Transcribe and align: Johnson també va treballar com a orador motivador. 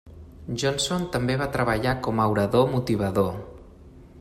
Johnson 0.61 1.03
també 1.15 1.35
va 1.41 1.47
treballar 1.57 1.93
com 2.09 2.23
a 2.23 2.27
orador 2.33 2.67
motivador. 2.75 3.31